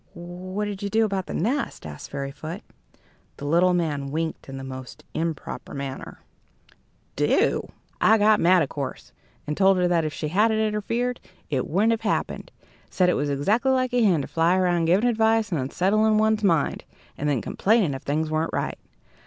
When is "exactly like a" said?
13.29-14.01